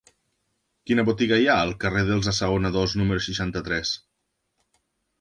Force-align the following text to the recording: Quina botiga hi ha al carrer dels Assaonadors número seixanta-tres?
Quina 0.91 1.05
botiga 1.09 1.39
hi 1.41 1.45
ha 1.51 1.59
al 1.67 1.75
carrer 1.85 2.03
dels 2.09 2.31
Assaonadors 2.33 2.99
número 3.03 3.27
seixanta-tres? 3.29 3.97